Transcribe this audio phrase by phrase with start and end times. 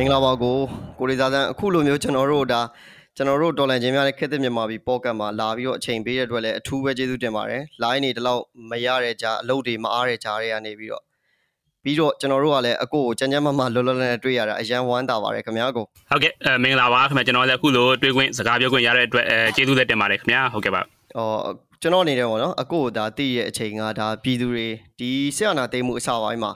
[0.02, 0.58] င်္ဂလာပါကို
[0.98, 2.60] ကိုရီးသားတန်းအခုလိုမျိုးကျွန်တော်တို့ဒါ
[3.16, 11.02] ကျွန်တော်တို့တော်လန်ချင်းများနဲ့ခက်တဲ့မြန်မာပြည်ပေါ့ကတ်မှာလာပြီးတော့အချိန်ပေးတဲ့အတွက်လည်းအထူးပဲကျေးဇူးတင်ပါတယ်။ line နေတလောက်မရတဲ့ကြားအလုပ်တွေမအားတဲ့ကြားတွေကနေပြီးတော့
[11.84, 20.82] ပြီးတော့ကျွန်တော်တို့ကလည်းအကိုကိုကြမ်းကြမ်းမမလွတ်လွတ်လပ်လပ်တွေ့ရတာအရန်ဝမ်းသာပါတယ်ခင်ဗျာကိုဟုတ်ကဲ့မင်္ဂလာပါခင်ဗျာကျွန်တော်လည်းအခုလိုတွေ့ခွင့်စကားပြောခွင့်ရတဲ့အတွက်အဲကျေးဇူးလည်းတင်ပါတယ်ခင်ဗျာဟုတ်ကဲ့ပါ
[21.16, 21.40] အော်
[21.82, 24.66] ကျွန်တော်အနေနဲ့ပေါ့နော်အကိုဒါတည့်ရဲ့အချိန်ကဒါပြည်သူတွေ
[24.98, 26.50] ဒီဆရာနာသိမ်းမှုအစပိုင်းမှာ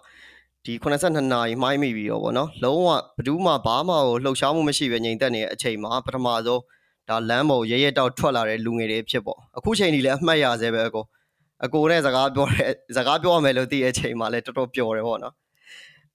[0.67, 6.61] ဒီ82နာရီမှိုင်းမိပြီးတော့ဗောနော်လုံးဝဘယ်သူမှဘာမှကိုလှုပ်ရှားမှုမရှိပဲငြိမ်သက်နေတဲ့အချိန်မှာပထမဆုံး
[7.09, 11.05] ဒါလမ်းပေါ်ရဲရဲတောက်ထွက်လာတဲ့လူငယ်တွေဖြစ်ပေါ့အခုချိန်ကြီးလည်းအမှတ်ရဆဲပဲအကို
[11.65, 15.35] အကိုနဲ့စကားပြောတဲ့စကားပြောရမယ်လို့သိတဲ့အချိန်မှာလည်းတော်တော်ပျော်တယ်ဗောနော်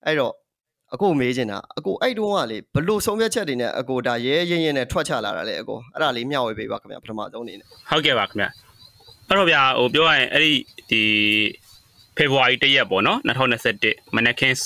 [0.05, 0.33] အဲ့တော့
[0.93, 8.49] အကိုမေးချင်တာအကိုအဲ့တုန်းကလေဘလို့ဆုံးဖြတ်ချက်တွေနဲ့အကိုဒါရဲရဲရဲနဲ့ထွက်ချလာတာလေအကိုအဲ့ဒါလေးမျှဝေပေးပါခင်ဗျာပထမဆုံးအနေနဲ့ဟုတ်ကဲ့ပါခင်ဗျာ
[9.27, 10.53] အဲ့တော့ဗျာဟိုပြောရရင်အဲ့ဒီ
[10.89, 11.01] ဒီ
[12.17, 14.57] ဖေဖော်ဝါရီ1ရက်ပေါ့နော်2021မနက်ခင်း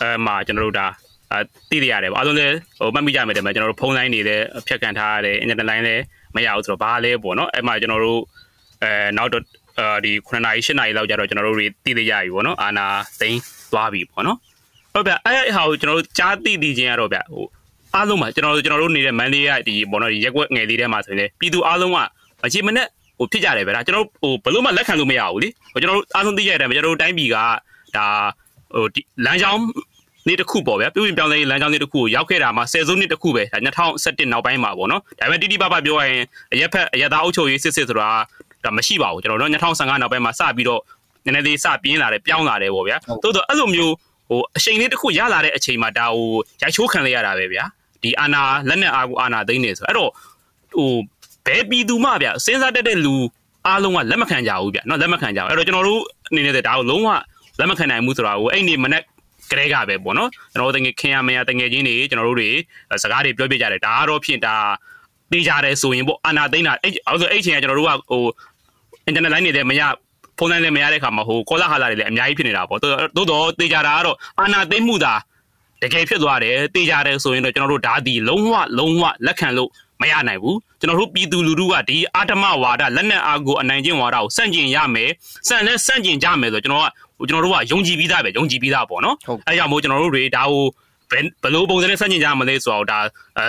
[0.00, 0.86] အဲမှာကျွန်တော်တို့ဒါ
[1.32, 1.36] အ
[1.70, 6.02] သိရရတယ်ပေါ့အားလုံးလည်းဟိုမှတ်မိကြမယ်တယ်မှာကျွန်တော်တို့ဖုန်းလိုင်းတွေလည်းဖြတ်ကန်ထားရတယ်အင်တာနက်လိုင်းလည်း
[6.36, 8.20] မရဘူးဆိုတော့ဘာလဲပေါ့နော်အဲ့မှာကျွန်တော်တို့
[8.82, 9.42] အဲနောက်တော့
[10.04, 12.86] ဒီ9နာရီ10နာရီလောက်ကျတော့ကျွန်တော်တို့တွေသိသိရပြီပေါ့နော်အာနာ
[13.20, 13.40] သိန်း
[13.72, 14.38] သွားပြီပေါ့နော်
[14.92, 17.46] ဟုတ်ဗျအဲ့ဟာကိုကျွန်တော်တို့ကြားသိသိချင်းရတော့ဗျဟို
[17.94, 21.98] အားလုံးမှာကျွန်တော်တို့ကျွန်တော်တို့နေတဲ့မန်လေးကဒီပေါ့နော်ဒီရက်ွက်ငယ်လေးထဲမှာဆိုရင်လေပြည်သူအားလုံးက
[22.46, 22.86] အချိန်မနဲ့
[23.18, 27.36] ဟိုဖြစ်ကြတယ်ဗျဒါကျွန်တော်ဟိုဘလို့မှလက်ခံလို့မရဘူးလေဟိုကျွန်တော်တို့အားလုံးသိရတဲ့ကျွန်တော်တို့တိုင်းပြည်က
[27.96, 28.06] ဒါ
[28.74, 28.86] ဟို
[29.26, 29.62] လမ်းကြောင်း
[30.28, 33.58] နေ့တစ်ခုပေါ့ဗျာပြုပြင်ပြောင်းလဲရေးလမ်းကြောင်းနေ့တစ်ခုကိုရောက်ခဲ့တာမှာဆယ်စုနှစ်တစ်ခုပဲဒါ
[33.94, 38.08] 2017နောက်ပိုင်းမှာပေါ့နော်ဒါပေမဲ့တိတိပပပြောရရင်အရက်ဖက်အရက်သားအုပ်ချုပ်ရေးစစ်စစ်ဆိုတာ
[38.64, 40.82] ဒါမရှိပါဘူးကျွန်တော်တို့2015နောက်ပိုင်းမှာစပြီးတော့
[41.24, 43.94] နည်းနည်းလေးစပြင်းလာတယ်ပြောင်းလာတယ်ပေါ့ဗျာတိုးတော့အဲ့လိုမျိုး
[44.28, 46.30] ဟိုအချိန်လေးတစ်ခုရလာတဲ့အချိန်မှာဒါဟို
[46.62, 47.64] ရိုက်ချိုးခံလိုက်ရတာပဲဗျာ
[48.02, 50.10] ဒီအာနာလက်နဲ့အာကိုအာနာသိနေဆိုအဲ့တော့
[50.74, 50.90] ဟို
[51.46, 53.16] ဘယ်ပြည်သူမှဗျစဉ်းစားတတ်တဲ့လူ
[53.66, 57.08] အားလုံးကလက်မခံကြဘူးဗျနော်လက်မခံကြဘူးအဲ့တော့ကျွန်တော်တို့အနေနဲ့ဒါကိုလုံးဝ
[57.58, 59.02] လက်မခံနိုင်ဘူးဆိုတာကိုအဲ့ဒီမနေ့
[59.50, 62.50] ကလေးကပဲပေါ့နော်ကျွန်တော်တို့တကယ်ခင်ရမရတကယ်ချင်းတွေကျွန်တော်တို့တွေ
[63.02, 64.54] စကားတွေပြောပြကြတယ်ဒါကတော့ဖြင့်ဒါ
[65.32, 68.22] တေးကြတယ်ဆိုရင်ပေါ့အနာသိန်းတာအဲ့အဲဆိုအဲ့ချိန်ကကျွန်တော်တို့ကဟို
[69.08, 69.82] internet line တွေမရ
[70.38, 75.14] ဖုန်းလိုင်းလည်းမရတဲ့ခါမှာဟိုကောလာဟာလာတွေလည်းအများကြီးဖြစ်နေတာပေါ့သို့တော့တေးကြတာကတော့အနာသိမ့်မှုသာ
[75.82, 79.70] တကယ်ဖြစ်သွားတယ်တေးကြတယ်ဆိုရင်တော့ကျွန်တော်တို့ဓာတ်ဒီလုံးဝလုံးဝလက်ခံလို့
[80.02, 85.10] မရနိုင်ဘူးကျွန်တော်တို့ပြည်သူလူထုကဒီအာဓမဝါဒလက်နက်အားကိုအနိုင်ကျင့်ဝါဒကိုစန့်ကျင်ရမယ်
[85.48, 86.86] စန့်လဲစန့်ကျင်ကြမယ်ဆိုကျွန်တော်က
[87.18, 89.16] ဟိုကျွန်တော်တို့ကယုံကြည်ပြီးသားပဲယုံကြည်ပြီးသားပေါ့နော်
[89.48, 90.64] အဲကြောင့်မို့ကျွန်တော်တို့တွေဒါကို
[91.10, 92.98] ဘယ်ဘလို့ပုံစံနဲ့စန့်ကျင်ကြမလဲဆိုတော့ဒါ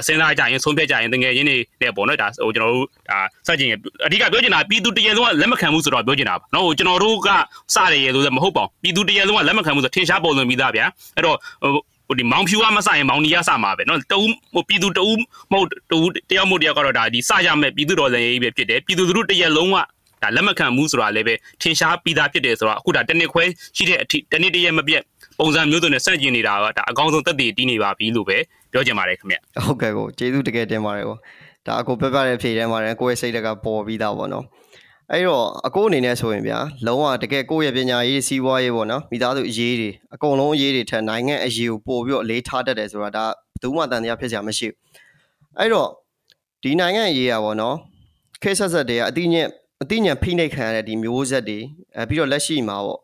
[0.08, 3.70] စဉ်းစားကြရင်ဆုံးဖြတ်ကြရင်တကယ်ရင်းနေနဲ့ပေါ့နော်ဒါဟိုကျွန်တော်တို့ဒါစန့်ကျင်
[4.06, 7.30] အဓိကပြောချင်တာပြည်သူတရံလုံးကလက်မခံမှုဆိုတော့ပြောချင်တာပါနော်ဟိုကျွန်တော်တို့က
[7.76, 10.86] စရရလို့မဟုတ်ပါဘူးပြည်သူတရံလုံးကလက်မခံမှုဆိုထင်ရှားပုံစံပြီးသားဗျာ
[11.16, 11.38] အဲ့တော့
[12.09, 14.19] ဟိုဒီမောင်ဖြူကမဆိုင်မောင်နီကစမှာပဲเนาะတူ
[14.55, 15.07] ဟိုပြည်သူတူ
[15.53, 15.99] မဟုတ်တူ
[16.31, 19.77] တယောက်မို့တယောက်ကတော့ဒါဒီစရမဲ့ပြည်သူတော်လည်းရေးပဲဖြစ်တယ်ပြည်သူတို့တရက်လုံးက
[20.23, 23.45] ဒါလက်မခံမှုဆိုတာလည်းပဲထင်ရှားပြီးသားဖြစ်တယ်ဆိုတော့အခုဒါတနစ်ခွဲ
[23.77, 25.03] ရှိတဲ့အထိတနစ်တရက်မပြတ်
[25.39, 28.39] ပုံစံမျိုးစုံနဲ့စန့်ကျင်နေတာကဒါအကောင်းဆုံးသက်သေတီးနေပါပြီလို့ပဲ
[28.73, 31.17] ပြောချင်ပါတယ်ခင်ဗျဟုတ်ကဲ့ကိုကျေးဇူးတကယ်တင်ပါတယ်ကို
[31.67, 34.45] ဒါအကိုပြပြတဲ့အဖြေထဲမှာလည်းကိုယ့်ရဲ့စိတ်တကပေါ်ပြီးသားပေါ့နော်
[35.12, 44.78] အဲ့တော့အကိုအနေနဲ့ဆိုရင်ဗျာလုံးဝတကယ်ကိုယ့်ရဲ့ပညာရေးစီးပွားရေးပေါ့နော်မိသားစုအရေးတွေအကုန်လုံးအရေးတွေထက်နိုင်ငံအရေးကိုပို့ပြီးတော့အလေးထားတတ်တယ်ဆိုတာဒါဘယ်သူမှတန်တရားဖြစ်စရာမရှိဘူး
[45.60, 45.90] အဲ့တော့
[46.64, 47.76] ဒီနိုင်ငံအရေးอ่ะပေါ့နော်
[48.44, 49.48] ခေတ်ဆက်ဆက်တွေကအတိညက်
[49.84, 51.60] အတိညာဖိနှိပ်ခံရတဲ့ဒီမျိုးဆက်တွေ
[51.98, 53.02] အဲပြီးတော့လက်ရှိမှာပေါ့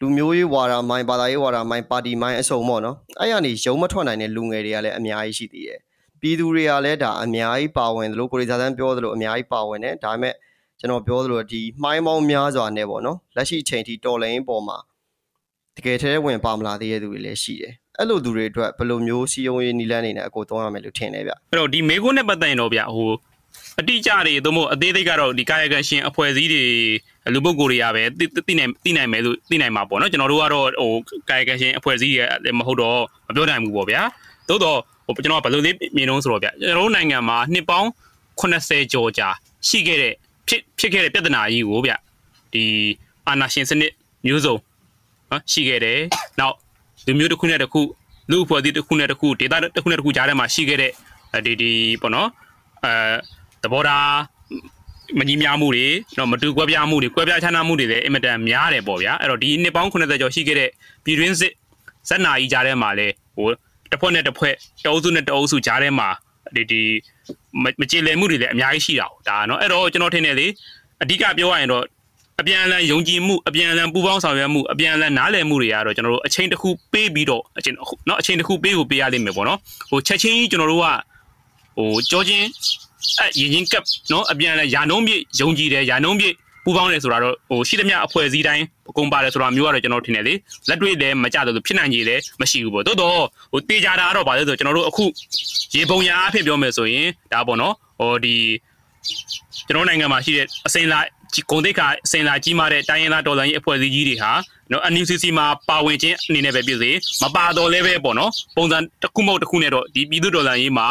[0.00, 5.80] လူမျိုးရေးဝါဒမိုင်းဘာသာရေးဝါဒမိုင်းပါတီမိုင်းအစုံပေါ့နော်အဲ့ရနေရုံမထွက်နိုင်တဲ့လူငယ်တွေကလည်းအများကြီးရှိသေးတယ်
[6.20, 10.34] ပြည်သူတွေကလည်းဒါအများကြီးပါဝင်တယ်လို့ကိုရီစာသန်းပြောသလိုအများကြီးပါဝင်တယ်ဒါပေမဲ့
[10.82, 14.78] ကျွန်တော်ပြောသလိုဒီမှိုင်းမောင်းများစွာနဲ့ပေါ့နော်လက်ရှိအချိန်ထိတော်လိုင်းပေါ်မှာ
[15.76, 23.12] တကယ်ထဲဝင်ပါမလာသေးတဲ့သူတွေလည်းရှိတယ်အဲ့လိုသူတွေအတွက်ဘယ်လိုမျိုးစီယုံရေးနီလန်းနေနဲ့အကိုသုံးရမယ်လို့ထင်တယ်ဗျအဲ့တော့ဒီမေကွန်းနဲ့ပတ်သက်ရင်တော့ဗျဟို
[23.80, 26.62] အတိအကျတွေသို့မဟုတ်အသေးသေးကတော့ဒီကာယကံရှင်အဖွဲ့အစည်းတွေ
[27.34, 28.02] လူပုဂ္ဂိုလ်တွေကပဲ
[28.48, 30.90] သိနိုင်သိနိုင်မယ်လို့သိနိုင်မှာပေါ့နော်ကျွန်တော်တို့ကတော့ဟို
[31.30, 32.14] ကာယကံရှင်အဖွဲ့အစည်း
[32.44, 34.02] တွေမဟုတ်တော့မပြောနိုင်ဘူးပေါ့ဗျာ
[34.48, 37.88] သို့တော့ဟိုကျွန်တော်ကဘယ်လိုလေးမြင်လို့ဆိုတော့ဗျကျွန်တော်တို့နိုင်ငံမှာနှစ်ပေါင်း
[38.40, 39.28] ဟ80ကျော်ကြာ
[39.68, 40.14] ရှိခဲ့တဲ့
[40.52, 41.92] ဖြစ်ဖြစ်ခဲ့တဲ့ပြဿနာကြီးကိုဗျ
[42.52, 42.64] ဒီ
[43.26, 43.92] အာနာရှင်စနစ်
[44.26, 44.56] မျိုးစုံ
[45.30, 45.98] နော်ရှိခဲ့တယ်
[46.40, 46.56] နောက်
[47.06, 47.80] လူမျိုးတစ်ခုနဲ့တစ်ခု
[48.30, 50.92] လူအဖွဲ့အစည်းတစ်ခုနဲ့တစ်ခုဒေသတစ်ခုနဲ့တစ်ခုကြားထဲမှာရှိခဲ့တဲ့
[51.46, 51.72] ဒီဒီ
[52.02, 52.28] ပေါ့နော်
[52.84, 52.92] အဲ
[53.62, 54.08] သဘောထား
[55.18, 55.86] မကြီးများမှုတွေ
[56.18, 60.70] တော့မတူကွဲပြားမှုတွေကွဲပြားခြားနားမှုတွေလည်းအင်မတန်များတယ်ပေါ့ဗျာအဲ့တော့ဒီနှစ်ပေါင်း80ကျော်ရှိခဲ့တဲ့
[61.04, 61.52] ပြည်တွင်းစစ်
[62.08, 63.48] ဇက်နာကြီးကြားထဲမှာလေဟို
[63.90, 66.08] တစ်ဖွဲ့နဲ့တစ်ဖွဲ့တအုပ်စုနဲ့တအုပ်စုကြားထဲမှာ
[66.55, 66.81] ဒီဒီ
[67.81, 70.47] မကြည်လည်မှုတွေလည်းအများကြီးရှိတာ哦ဒါเนาะအဲ့တော့ကျွန်တော်ထင်တယ်လေ
[71.03, 71.83] အဓိကပြောရရင်တော့
[72.41, 77.75] အပြန်အလှန်ယုံကြည်မှုအပြန်အလှန်ပူးပေါင်းဆောင်ရွက်မှုအပြန်အလှန်နားလည်မှုတွေကတော့ကျွန်တော်တို့အချိန်တစ်ခုပေးပြီးတော့အချိန်
[78.07, 79.59] เนาะအချိန်တစ်ခုပေးကိုပေးရလိမ့်မယ်ပေါ့နော်
[79.89, 80.87] ဟိုချက်ချင်းကြီးကျွန်တော်တို့က
[81.77, 82.45] ဟိုကြောချင်း
[83.21, 90.34] အရင်ချင်းကပ်เนาะအပြန်အလှန်ယာနှုံးပြည့်ယုံကြည်တယ်ယာနှုံးပြည့် ပူပေါင်းတယ်ဆိုတာတော့ဟိုရှိသမျှအဖွဲ့အစည်းတိုင်းအကုန်ပါတယ်ဆိုတာမျိုးကတော့ကျွန်တော်ထင်တယ်လေ
[90.68, 93.20] လက်တွေ့လည်းမကြတယ်လို့ဖြစ်နိုင်ကြီးလည်းမရှိဘူးပေါ့တိုးတော့
[93.52, 95.04] ဟိုတေးကြတာကတော့ဗာလဲဆိုကျွန်တော်တို့အခု
[95.74, 98.34] ရေပုံရအဖြစ်ပြောမယ်ဆိုရင်ဒါပေါ့နော်ဟိုဒီ
[99.68, 101.00] ကျွန်တော်နိုင်ငံမှာရှိတဲ့အစိမ်းလာ
[101.50, 104.32] ဂုံတိတ်ခါအစိမ်းလာကြီးမားတဲ့တိုင်းရင်းသားတော်လှန်ရေးအဖွဲ့အစည်းကြီးတွေဟာ
[104.72, 106.90] နော် NUCC မှာပါဝင်ခြင်းအနေနဲ့ပဲဖြစ်စေ
[107.22, 110.86] မပါတော့လည်းပဲပေါ့နော်ပုံစံတစ်ခုမဟုတ်တစ်ခုနဲ့တော့ဒီပြည်သူတော်လှန်ရေးမှာ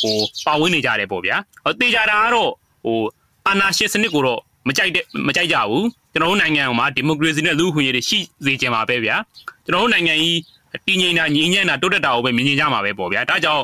[0.00, 0.16] ဟို
[0.46, 2.50] ပါဝင်နေကြတယ်ပေါ့ဗျာဟိုတေးကြတာကတော့
[2.84, 2.98] ဟို
[3.46, 9.15] အာနာရှင်စနစ်ကိုတော့ မကြိုက်တဲ့မကြိုက်ကြဘူးကျွန်တော်တို့နိုင်ငံမှာဒီမိုကရေစီနဲ့လူ့အခွင့်အရေးတွေရှိစေချင်ပါပဲဗျာ
[9.65, 10.39] ကျွန်တော်တို့နိုင်ငံကြီး
[10.87, 13.63] တည်ငြိမ်တာငြိမ်ညံ့တာတိုးတက်တာကိုပဲမြင်နေကြမှာပဲပေါ့ဗျာဒါကြောင့်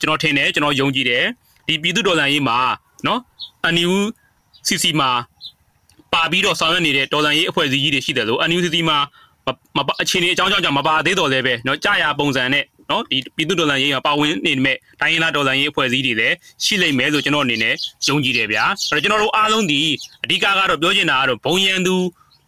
[0.00, 1.24] ကျွန်တော်ထင်တယ်ကျွန်တော်ယုံကြည်တယ်
[1.66, 2.58] ဒီပြည်သူတော်လှန်ရေးမှာ
[3.06, 3.20] နော်
[3.64, 3.92] အန်ယူ
[4.66, 5.10] စီစီမှာ
[6.12, 8.98] ပါပြီးတော့ဆောင်ရွက်နေတဲ့တော်လှန်ရေးအဖွဲ့အစည်းကြီးတွေရှိတယ်လို့အန်ယူစီစီမှာ
[9.76, 17.73] မအခြေအနေအကြောင်းကြောင့်မပါသေးတော့လည်းပဲเนาะကြာရပုံစံနဲ့ နော်ဒီပြည်သူဒေါ်လာရေးကပါဝင်နေမဲ့တိုင်းရင်းသားဒေါ်လာရေးအဖွဲ့အစည်းတွေလည်းရှိလိမ့်မယ်လို့ကျွန်တော်အနေနဲ့
[18.07, 19.81] ယုံကြည်တယ်ဗျာအဲ့တော့ကျွန်တော်တို့အားလုံးဒီ
[20.23, 21.95] အဓိကကတော့ပြောချင်တာကတော့ဘုံရန်သူ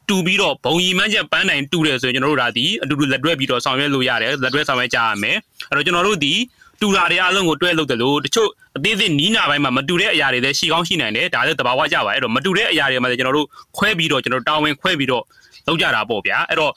[0.10, 5.38] တူပြီးတော့ဘုံရီမှန်းချက်ပန်းနိုင်တူတယ်ဆိုရင်ကျွန်တော်တို့ဒါဒီအတူတူလက်တွဲပြီးတော့ဆောင်ရွက်လို့ရတယ်လက်တွဲဆောင်ရွက်ကြရမယ်
[5.70, 6.34] အဲ့တော့ကျွန်တော်တို့ဒီ
[6.82, 13.48] တူတာတွေအားလုံးကိုတွဲလုပ်တယ်လို့တချို့အသေးစိတ်နီးနာပိုင်းမှာမတူတဲ့အရာတွေလည်းရှိကောင်းရှိနိုင်တယ်ဒါလည်းတဘာဝကြပါအဲ့တော့မတူတဲ့အရာတွေမှာလည်းကျွန်တော်တို့
[13.78, 15.24] ခွဲပြီးတော့ကျွန်တော်တို့တာဝန်ခွဲပြီးတော့
[15.68, 16.72] လုပ်ကြတာပေါ့ဗျာအဲ့တော့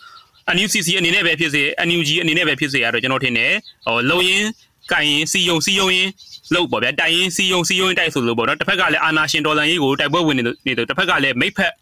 [0.56, 3.52] NUCC အနေနဲ့ပဲဖြစ်စေ NUG အနေနဲ့ပဲဖြစ်စေရတော့ကျွန်တော်ထင်တယ်
[3.86, 4.44] ဟိုလုံရင်
[4.92, 6.08] ကိုင်ရင်စီယုံစီယုံရင်
[6.54, 11.72] လို့ပေါ့ဗျာတိုင်ရင်စီယုံစီယုံရင်တိုက်ဆိုလို့ပေါ့နော်တစ်ဖက်ကလည်းအာနာရှင်ဒေါ်လာရေးကိုတိုက်ပွဲဝင်နေနေတယ်တစ်ဖက်ကလည်းမိတ်ဖက်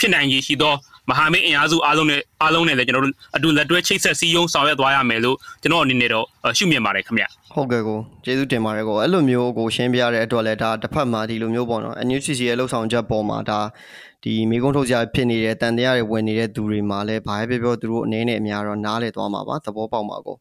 [0.00, 0.74] ဖြစ်နိုင်ရည်ရှိသော
[1.08, 6.24] မဟာမိတ်အင်အားစုအားလုံးနဲ့အားလုံးနဲ့လည်းကျွန်တော်တို့အတူလက်တွဲချိတ်ဆက်စီယုံဆောင်ရွက်သွားရမယ်လို့ကျွန်တော်အနေနဲ့တော့
[6.58, 7.24] ရှုမြင်ပါတယ်ခင်ဗျ
[7.54, 13.60] ဟုတ်ကဲ့ကိုကျေးဇူးတင်ပါတယ်ကိုအဲ့လိုမျိုးကိုရှင်းပြရတဲ့အတွက်လည်းဒါတစ်ဖက်မှာဒီလိုမျိုးပေါ့နော် NUCC ရဲ့လှုပ်ဆောင်ချက်ပေါ်မှာဒါ
[14.24, 20.36] ဒီမိကုန်းထုတ်ကြဖြစ်နေတဲ့တန်တရားတွေဝင်နေတဲ့သူတွေမှာလည်းဘာပဲပြောပြောသူတို့အနေနဲ့အများတော့နားလေသွားမှာပါသဘောပေါက်မှာကို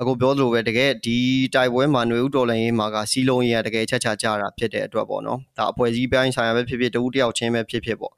[0.00, 1.16] အခုပြောသလိုပဲတကယ်ဒီ
[1.54, 8.14] တိုက်ပွဲမှာຫນွေဥတော်လိုင်းရေးမှာကစီလုံးရေးကတကယ်ချက်ချကြတာဖြစ်တဲ့အတွက်ပေါ့နော်ဒါအဖွဲ့အစည်းပိုင်းဆိုင်ရာပဲဖြစ်ဖြစ်တဦးတယောက်ချင်းပဲဖြစ်ဖြစ်ပေါ့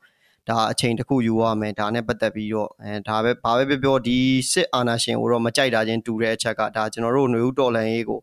[0.48, 4.18] ဒါအချိန်တစ်ခုယူရမယ်ဒါနဲ့ပတ်သက်ပြီးတော့အဲဒါပဲဘာပဲပြောပြောဒီ
[4.52, 8.20] စစ်အာဏာရှင်ကိုတော့မကြိုက်တာချင်းတူတဲ့အချက်ကဒါကျွန်တော်တို့ຫນွေဥတော်လိုင်းရေးကို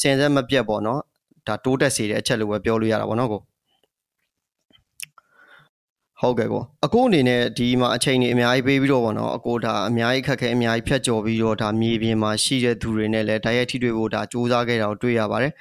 [0.00, 1.00] စင်စက်မပြတ်ပေါ့နော်
[1.46, 3.40] ဒါတိုးတက်စေတဲ့အချက်လို့ပဲပြောလို့ရတာပေါ့နော်ကို
[6.20, 15.52] ဟုတ်ကဲ့ကောအကိုအနေနဲ့ဒီမှာအချိန်ကြီးအများကြီးပေးပြီးတော့ဗောနော်အကိုဒါအများကြီးခက်ခဲအများကြီးဖြတ်ကျော်ပြီးတော့ဒါမြေပြင်မှာရှိတဲ့သူတွေနဲ့လည်းတိုက်ရိုက်ထိတွေ့ဖို့ဒါစူးစမ်းခဲ့တာကိုတွေ့ရပါတယ်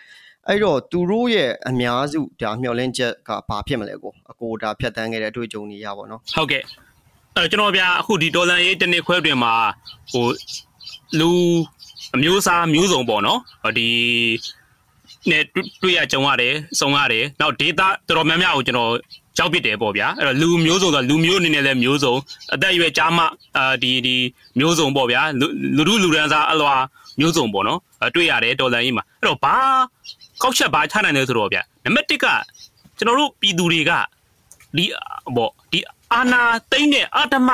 [0.47, 6.63] အဲ့တော့သူတို့ရဲ့အများစုဒါမျှော်လင့်ချက်ကဘာဖြစ်မလဲကိုအကိုဒါဖြတ်တန်းခဲ့တဲ့အတွေ့အကြုံတွေရပါတော့ဟုတ်ကဲ့
[7.35, 9.53] အဲကျွန်တော်ဗျာအခုဒီဒေါ်လာရေးတနေ့ခွဲတွင်မှာ
[10.11, 10.27] ဟို
[11.19, 11.29] လူ
[12.15, 13.39] အမျိုးအစားမျိုးစုံပေါ့နော်
[13.77, 13.89] ဒီ
[15.29, 15.43] နဲ့
[15.81, 18.91] တွေ့ရကြုံရတယ်စုံရတယ်နောက် data တော်တော်များများကိုကျွန်တော်
[19.37, 22.15] ကြောက်ပစ်တယ်ပေါ့ဗျာအဲ့တော့လူမျိုးစုံဆိုလူမျိုးအနေနဲ့လည်းမျိုးစုံ
[22.53, 23.23] အသက်အရွယ်ကြားမှ
[23.57, 24.15] အာဒီဒီ
[24.59, 25.45] မျိုးစုံပေါ့ဗျာလူ
[25.87, 26.73] လူလူရန်စားအလွာ
[27.19, 27.79] မျိုးစုံပေါ့နော်
[28.15, 29.55] တွေ့ရတယ်တော်လန်ကြီးမှာအဲ့တော့ဘာ
[30.43, 32.25] ကောက်ချက်ဘာချနိုင်လဲဆိုတော့ဗျာနံပါတ်1က
[32.97, 33.91] ကျွန်တော်တို့ပြည်သူတွေက
[34.77, 34.85] ဒီ
[35.35, 35.79] ပေါ့ဒီ
[36.13, 37.49] အာနာသိမ့်တဲ့အာတမ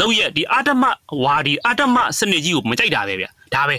[0.00, 0.82] လောက်ရဲ့ဒီအာတမ
[1.24, 3.76] ဝါဒီအာတမစနစ်ကြီးကိုမကြိုက်တာပဲဗျာဒါပဲ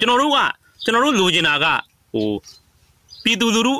[0.00, 0.38] ကျွန်တော်တို့က
[0.84, 1.66] ကျွန်တော်တို့လိုချင်တာက
[2.14, 2.28] ဟို
[3.24, 3.74] ပြည်သူလူထု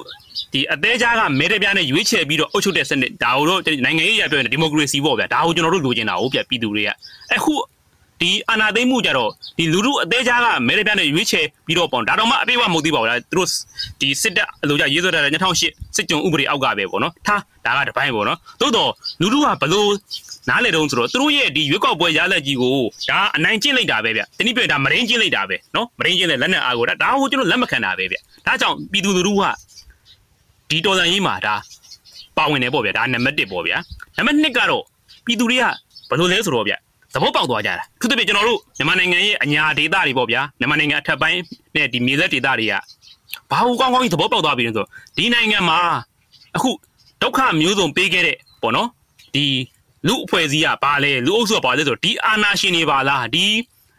[0.52, 6.90] ဒီအသေးချားကမဲတပြားနဲ့ရွေးချယ်ပြီးတော့အုပ်ချုပ်တဲ့စနစ်ဒါကိုတော့နိုင်ငံရေးရပြောရင်ဒီမိုကရေစီပေါ့ဗျာဒါကိုကျွန်တော်တို့လိုချင်တာဟုတ်ဗျပြည်သူတွေက
[7.34, 7.54] အခု
[8.22, 13.48] ဒီအာဏာသိမ်းမှုကြတော့ဒီလူထုအသေးချားကမဲတပြားနဲ့ရွေးချယ်ပြီးတော့ပေါ့ဒါတော့မှအပြည့်အဝမဟုတ်သေးပါဘူးလားသူတို့
[14.00, 19.88] ဒီစစ်တပ်အလိုကြရေးဆွဲထားတဲ့2008စစ်ကြုံဥပဒေအောက်ကပဲပေါ့နော်ထားဒါကတပိုင်းပေါ့နော်သို့တော့လူထုကဘလို့
[20.48, 22.78] နားလေတုံးဆိုတော့သူတို့ရဲ့ဒီရွေးကောက်ပွဲရလက်ကြီးကို
[23.10, 29.42] ဒါအနိုင်ကျင့်လိုက်တာပဲဗျတနည်းပြောဒါမရင်းကျင့်လိုက်တာပဲနော်မရင်းကျင့်တဲ့လက်နက်အားကိုဒါဒါကိုကျွန်တော်လက်မခံတာပဲဗျဒါကြောင့်ပြည်သူလူထုက
[30.70, 31.54] ဒီတော်စံရေးမှာဒါ
[32.38, 33.76] ပါဝင်တယ်ပေါ့ဗျာဒါနံပါတ်1ပေါ့ဗျာ
[34.16, 34.84] နံပါတ်2ကတော့
[35.26, 35.64] ပြည်သူတွေက
[36.08, 36.74] ဘယ်လိုလဲဆိုတော့ဗျ
[37.14, 41.40] သဘောပေါက်သွားကြတာသူတပည့်ကျွန်တော်တို့မြန်မာနိုင်ငံရဲ့အညာဒေသတွေပေါ့ဗျာမြန်မာနိုင်ငံအထက်ပိုင်း
[41.76, 42.74] နဲ့ဒီမြေသက်ဒေသတွေက
[43.50, 45.78] ဘာလို့ကောင်းကောင်းကြီးသဘောပေါက်သွားပြီလဲဆိုဒီနိုင်ငံမှာ
[46.56, 46.70] အခု
[47.22, 48.88] ဒုက္ခမျိုးစုံပေးခဲ့တဲ့ပေါ့နော်
[49.34, 49.46] ဒီ
[50.08, 53.44] လူအဖွဲ့အစည်းကဘာလဲလူအုပ်စုကဘာလဲဆိုဒီအာနာရှင်တွေပါလားဒီ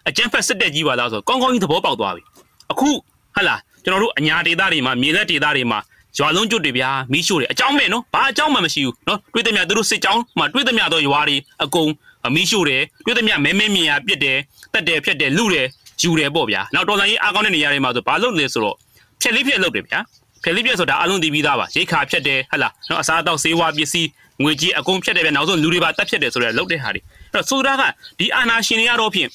[0.07, 2.23] အကျန်းဖက်စစ်တပ်ကြီးပါလားဆိုကောင်းကောင်းကြီးသဘောပေါက်သွားပြီ
[2.71, 2.93] အခုဟ
[3.35, 5.79] ဟလားကျွန်တော်တို့အညာဒေသတွေမှာမြေသက်ဒေသတွေမှာ
[6.17, 11.89] ရွာလုံးကျွတ်တွေဗျာမီးရှို့တယ်အကြောင်းမဲ့နော်ဘာအကြောင်းမှမရှိဘူးနော်တွေးသမျှသူတို့စစ်ကြောင်းမှာတွေးသမျှတော့ရွာတွေအကုန်
[12.35, 14.37] မီးရှို့တယ်တွေးသမျှမဲမဲမြင်ရပြစ်တယ်
[14.73, 15.67] တက်တယ်ဖြတ်တယ်လူတယ်
[16.01, 18.75] ယူတယ်ပေါ့ဗျာနောက်တော်လိုင်းကြီးအားကောင်းတဲ့နေရာတွေမှာဆိုဘာလုပ်လဲဆိုတော့
[19.21, 19.99] ဖြက်လေးဖြက်လုပ်တယ်ဗျာ
[20.43, 24.09] ဖြက်လေးဖြက်ဆိုတာအလုံးသိပြီးသားပါရိတ်ခါဖြက်တယ်ဟဟလားနော်အစားအသောက်ဆေးဝါးပစ္စည်း
[24.43, 27.81] ငွေကြီးအကုန်ဖြက်တယ်ဗျာနောက်ဆုံးလူတွေပါတက်ဖြက်တယ်ဆိုတော့လုပ်တဲ့ဟာတွေအဲ့တော့ဆိုတာက
[28.19, 29.29] ဒီအာနာရှင်တွေကတော့ဖြင့်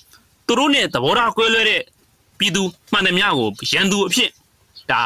[0.47, 1.83] သူတို့နဲ့သဘောထားကွဲလွဲတဲ့
[2.38, 4.30] ပြည်သူမှန်သမျှကိုရန်သူအဖြစ်
[4.92, 5.02] ဒါ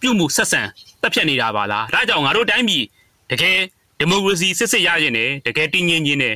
[0.00, 0.60] ပြုမှုဆက်ဆံ
[1.02, 2.84] တက်ဖြတ်နေတာပါလားဒါကြောင့်ငါတို့တိုင်းပြည်
[3.30, 3.58] တကယ်
[3.98, 6.34] ဒီမိုကရေစီစစ်စစ်ရခြင်းနဲ့တကယ်တည်ငြိမ်ခြင်းနဲ့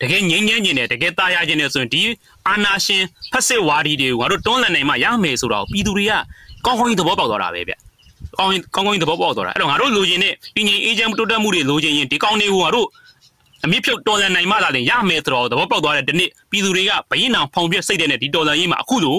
[0.00, 2.02] တကယ်ငြိမ်းချမ်းခြင်းနဲ့တကယ်သားရခြင်းနဲ့ဆိုရင်ဒီ
[2.48, 3.02] အာနာရှင်
[3.32, 6.12] ဖက်စစ်ဝါဒီတွေကိုငါတို့တွန်းလှန်နိုင်မှရမယ်ဆိုတော့ပြည်သူတွေက
[6.64, 7.74] ကောင်းကောင်းကြီးသဘောပေါက်သွားတာပဲဗျ
[8.38, 12.86] ကောင်းကောင်းကောင်းကြီးသဘောပေါက်သွားတာအဲ့တော့ငါတို့လိုချင်တဲ့တည်ငြိမ်အေးချမ်းတိုးတက်မှုတွေလိုချင်ရင်ဒီကောင်းတွေကိုငါတို့
[13.64, 19.16] အမြင့်ဖြုတ်တော်လန်နိုင်မှလာရင်ရမယ်ဆိုတော့သဘောပေါက်သွားတဲ့ဒီနေ့ပြည်သူတွေကဘရင်အောင်ဖောင်ပြစိတ်တဲ့နဲ့ဒီတော်လန်ရေးမှာအခုလို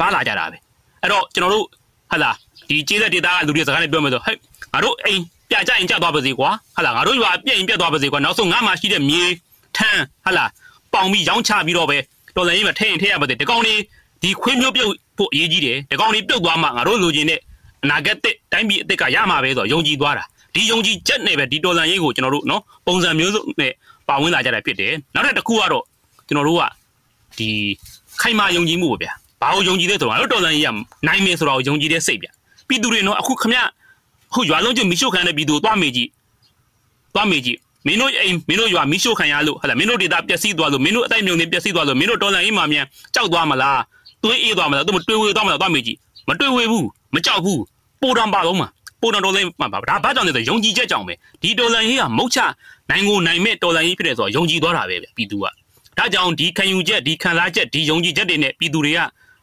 [0.00, 0.56] ပါလာကြတာပဲ
[1.02, 1.66] အဲ့တော့ကျွန်တော်တို့
[2.12, 2.30] ဟလာ
[2.68, 4.36] ဒီကျေးဇက်ဒေတာကလူတွေစကားနဲ့ပြောမယ်ဆိုဟဲ့
[4.72, 5.20] ငါတို့အိမ်
[5.50, 9.22] ပြကြရင်ကြသွားပါစေကွာဟလာငါတို့ရွာပြည့်ရင်ပြတ်သွားပါစေကွာနောက်ဆုံးငါမှရှိတဲ့မြေ
[9.78, 10.44] ထန်းဟလာ
[10.92, 11.98] ပေါင်ပြီးရောင်းချပြီးတော့ပဲ
[12.36, 13.80] တော်လန်ရေးမှာထည့်ရင်ထည့်ရပါစေဒီကောင်လေး
[14.22, 17.40] ဒီခွေးမျိုးပြုတ်ဖို့အရေးကြီးတယ်ဒီကောင်လေးပြုတ်သွားမှငါတို့လိုချင်တဲ့
[17.84, 23.72] အနာဂတ်တစ်တိုင်းပြည်အစ်စ်ကရမှာပဲဆိုတော့ယုံကြည်သွားတာဒီယုံကြည်ချက်နဲ့ပဲဒီတော်လန်ရေးကိုကျွန်တော်တို့နော်ပုံစံမျိုးစုံနဲ့
[24.08, 25.84] ပါဝင်လာကြတာဖြစ်တယ်နောက်ထပ်တစ်ခုကတော့
[26.28, 26.62] ကျွန်တော်တို့က
[27.38, 27.48] ဒီ
[28.20, 30.68] ခိုင်မာယုံကြည်မှုပဲဗျာဘာကိုယုံကြည်လဲဆိုတော့ငါတို့တော်လန်ရေးက
[31.06, 32.32] နိုင်မယ်ဆိုတော့ယုံကြည်တဲ့စိတ်ဗျာ
[32.68, 33.54] ပြည်သူတွေနော်အခုခမ
[34.34, 36.08] ဟုတ်ရွာလုံးကျမီရှို့ခံတဲ့ပြည်သူသွားမေကြည့်
[37.14, 37.58] သွားမေကြည့်
[37.88, 43.80] မင်းတို့အိမ်မင်းတို့ရွာမီးရှို့ခံရလို့ဟဲ့လားမင်းတို့ဒေတာပျက်စီးသွားလို့မင်းတို့အတိုက်မြုံတွေပျက်စီးသွားလို့မင်းတို့တော်လန်ရေးမှာမြန်ကြောက်သွားမလား
[44.24, 47.60] သွေးအေးသွားမလားသူမတွေးဝေသွားမလားသွားမေကြည့်မတွေးဝေဘူးမကြောက်ဘူး
[48.02, 48.68] ပိုတံပါလုံးမှာ
[49.02, 52.38] ပိုတံတော်လန်မှာပါဒါဘာကြောင့်လဲဆိုယုံကြည်ချက်ကြောင့်ပဲဒီတော်လန်ရေးကမုတ်ချ
[52.90, 55.44] နိုင်ကိုနိုင်မဲ့တော်လန်ရေးဖြစ်တယ်ဆိုတော့ယုံကြည်သွားတာပဲဗျပြည်သူက
[55.98, 59.00] ဒါကြောင့်ဒီခံယူချက်ဒီခံစားချက်ဒီယုံကြည်ချက်တွေနဲ့ပြည်သူတွေက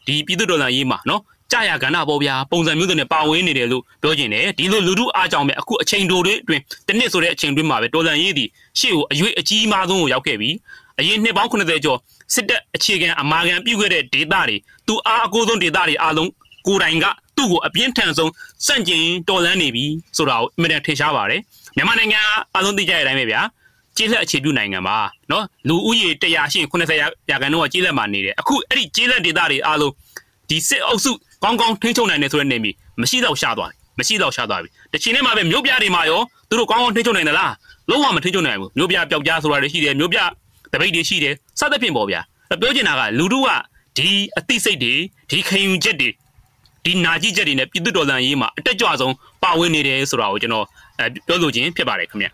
[0.07, 1.21] ဒီပြည်သူတော်လန်ရေးမှာနော်
[1.51, 8.45] ကြာရကဏ္ဍပေါ်ဗျာပုံစံမျိုးစုံနဲ့ပါဝင်နေတယ်လို့ပြောကျင်တယ်ဒီလိုလူထုအားကြောင့်ပဲအခုအချိန်တိုတွေအတွင်းတစ်နှစ်ဆိုတဲ့အချိန်တွင်းမှာပဲတော်လန်ရေးဒီ
[8.79, 10.49] ရှေ့ကိုအရွေးအကြီးမားဆုံးကိုရောက်ခဲ့ပြီ
[10.99, 11.99] အရင်နှစ်ပေါင်း80ကျော်
[12.33, 14.55] စစ်တပ်အခြေခံအမာခံပြုခဲ့တဲ့ဒေသတွေ
[14.87, 16.29] သူအားအကိုးဆုံးဒေသတွေအားလုံး
[16.67, 17.05] ကိုယ်တိုင်က
[17.37, 18.31] သူ့ကိုအပြင်းထန်ဆုံး
[18.65, 19.85] စန့်ကျင်တော်လန်နေပြီ
[20.17, 21.41] ဆိုတာကိုအမြဲတမ်းထင်ရှားပါတယ်
[21.75, 22.19] မြန်မာနိုင်ငံ
[22.53, 23.41] အားလုံးသိကြတဲ့အတိုင်းပဲဗျာ
[23.97, 24.97] ကျေးလက်အခြေပြုနိုင်ငံပါ
[25.31, 29.93] နော်လူဦးရေ100ရှိရင်80ရာခိုင်နှုန်းကကျေးလက်မှာနေတယ်အခုအဲ့ဒီကျေးလက်ဒေသတွေအားလုံး
[30.49, 31.11] ဒီစစ်အုပ်စု
[31.45, 32.71] ကောင်းကောင်းထိန်းချုပ်နိုင်တယ်ဆိုတဲ့နေမီ
[33.01, 37.53] မရှိတော့ရှားသွားပြီမရှိတော့ရှားသွားပြီတချင်ထဲမှာပဲမြို့ပြတွေမှာရောသူတို့ကောင်းကောင်းထိန်းချုပ်နိုင်သလား
[37.89, 40.19] လုံးဝမထိန်းချုပ်နိုင်ဘူးမြို့ပြပျောက်ကြားဆိုတာတွေရှိတယ်မြို့ပြ
[40.73, 42.21] တပိတ်တွေရှိတယ်စသဖြင့်ပေါ့ဗျာ
[42.61, 43.49] ပြောချင်တာကလူတို့က
[43.97, 44.93] ဒီအသိစိတ်တွေ
[45.29, 46.09] ဒီခံယူချက်တွေ
[46.85, 50.65] ဒီနာကြည့်ချက်တွေနဲ့ပြည်သူတော်လှန်ရေးမှာအတက်ကြွဆုံးပါဝင်နေတယ်ဆိုတာကိုကျွန်တော်
[50.99, 52.27] အဲပြောလို့ချင်းဖြစ်ပါတယ်ခင်ဗျ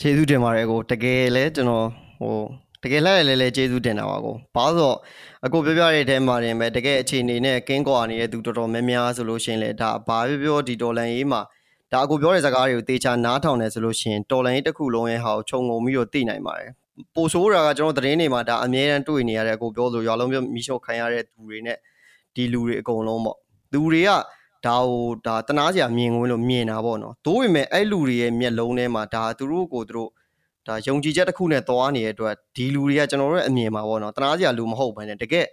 [0.00, 1.86] ကျေးဇူးတင်ပါတယ်ကိုတကယ်လဲကျွန်တော်
[2.20, 2.36] ဟို
[2.82, 4.96] တကယ်လည်းလည်းလည်းကျေးဇူးတင်တာပါကိုဘာလို့
[5.42, 11.40] ဆိုအကိုပြောပြတဲ့အထဲမှာတင်ပဲတကယ်အခြေအနေနဲ့ကင်းကွာနေတဲ့သူတော်တော်များများဆိုလို့ရှိရင်လေဒါဘာပြောပြောဒီဒေါ်လန်ရေးမှာ
[11.92, 16.70] ဒါအကိုပြောတဲ့စကားတွေကိုတေချာနားထောင်တယ်ဆိုလို့ရှိရင်ဒေါ်လန်ရေးတစ်ခုလုံးရဲ့ဟာကိုခြုံငုံပြီးတော့သိနိုင်ပါတယ်
[17.14, 21.76] ပိုဆိုးတာကကျွန်တော်သတင်းတွေမှာဒါအမြဲတမ်းတွေ့နေရတဲ့အကိုပြောလို့ရွာလုံးပြောမီးရှို့ခံရတဲ့သူတွေနဲ့
[22.34, 23.38] ဒီလူတွေအကုန်လုံးပေါ့
[23.72, 24.10] လူတွေက
[24.66, 30.10] ဒါဟိုဒါတနာစရာမြင်ဝင်လို့မြင်တာပေါ့နော်။သို့ပေမဲ့အဲ့လူတွေရဲ့မျက်လုံးထဲမှာဒါသူတို့ကိုသူတို့
[30.68, 35.46] ဒါယုံကြည်ချက်တစ်ခုနဲ့သွားနေတဲ့အတွက်ဒီလူတွေကကျွန်တော်တို့ရဲ့အမြင်မှာပေါ့နော်။တနာစရာလူမဟုတ်ဘဲနဲ့တကယ်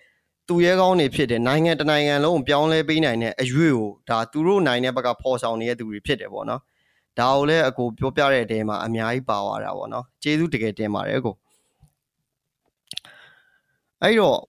[0.48, 6.62] သူရဲကောင်းနေဖြစ်တယ်နိုင်ငံတနိုင်ငံလုံးပြောင်းလဲပေးနိုင်တဲ့အရွေ့ကိုဒါသူတို့နိုင်တဲ့ဘက်ကဖော်ဆောင်နေတဲ့သူတွေဖြစ်တယ်ပေါ့နော်။
[7.20, 11.36] ဒါကိုလည်းအကိုပြောပြတဲ့အတဲမှာအများကြီးပါသွားတာပေါ့နော်။ကျေးဇူးတကယ်တင်ပါတယ်အကို။
[14.04, 14.40] အဲ့တော့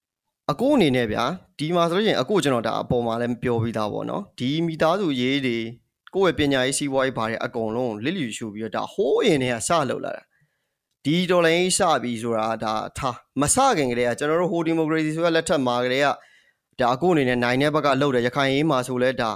[0.51, 1.25] အကိုအနေနဲ့ဗျာ
[1.59, 5.57] ဒီမှာဆိုလို့ရှိရင်အကိုကျွန်တော်ဒါအပေါ်မှာလည်းပြောပြီးသားပေါ့နော်ဒီမိသားစုရေးတွေ
[6.15, 10.23] ကိုယ့်ရဲ့ပညာရေးစီးပွားရေးဘာတွေအကုန်လုံးလစ်လျူရှုပြီးတော့ဒါဟိုးရင်တွေကစလောက်လာတာ
[11.09, 16.07] ဒီဒေါ်လာရေးစပြီးဆိုတာဒါထားမစခင်ကလေးကကျွန်တော်တို့ဟိုဒီမိုကရေစီဆိုရလက်ထက်မှာကလေးက
[16.81, 19.31] ဒါအခုအနေနဲ့နိုင်တဲ့ဘက်ကလှုပ်တယ်ရခိုင်ရေးမှာဆိုလဲဒါ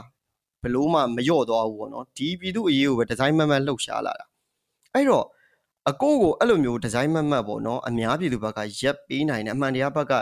[0.62, 4.26] ဘလို့မှမလျော့သွားဘူးပေါ့နော်ဒီပြည်သူအရေးကိုပဲဒီဇိုင်းမတ်မတ်လှုပ်ရှားလာတာ
[4.94, 5.26] အဲ့တော့
[5.90, 10.12] အကိုကိုအဲ့လိုမျိုးဒီဇိုင်းမတ်မတ်ပေါ့နော်အများပြည်သူဘက်ကရက်ပေးနိုင်တယ်အမှန်တရားဘက်က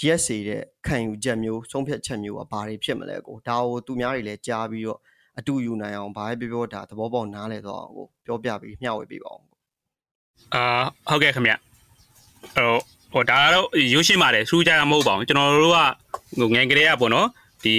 [0.00, 5.00] ရက်စေတဲ့ခံယူချက်မျိုးဆုံးဖြတ်ချက်မျိုးကဘာတွေဖြစ်မလဲကိုဒါကိုသူများတွေလည်းကြားပြီးတော့
[5.38, 9.51] အတူယူနိုင်အောင်ဘာပဲပြောပြောဒါသဘောပေါက်နားလဲတော့ကိုပြောပြပြီးမျှဝေပေးပါအောင်
[10.54, 10.62] အာ
[11.08, 11.52] ဟုတ်ကဲ့ခင်ဗျ
[12.56, 12.76] ဟို
[13.12, 15.78] ဟိုဒါတော့ရုပ်ရှင်ပါတယ်ထူးခြားမဟုတ်ပါဘူးကျွန်တော်တို့က
[16.38, 17.28] ဟိုငယ်ကလေးကပေါ့နော်
[17.64, 17.74] ဒီ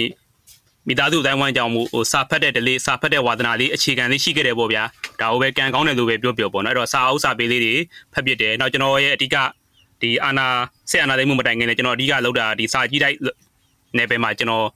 [0.88, 4.82] မိသားစုတိုင်းဝိုင်းကြောင့်မို့ဟိုစာဖတ်တဲ့ဒလေးစာဖတ်တဲ့ဝါသနာလေးအခြေခံလေးရှိခဲ့တယ်ပေါ့ဗျာ
[5.20, 7.74] ဒါကိုပဲကံကောင်းတယ်လို့ပဲပြောပြောပေါ့နော်အဲ့တော့စာအုပ်စာပေလေးတွေ
[8.12, 9.36] ဖတ်ပြတယ်နောက်ကျွန်တော်ရဲ့အဓိက
[10.00, 10.46] ဒီအာနာ
[10.90, 13.16] ဆက်အာနာသိမှုမတိုင်ခင်လည်းကျွန်တော်အဓိကလောက်တာဒီစာကြီးတိုက်
[13.96, 14.66] နယ်ပယ်မှာကျွန်တော်